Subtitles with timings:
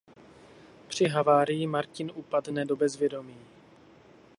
[0.87, 3.37] Při havárii Martin upadne do bezvědomí.